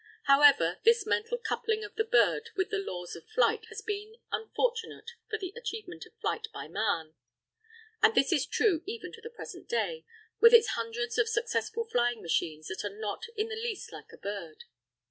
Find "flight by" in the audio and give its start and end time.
6.19-6.67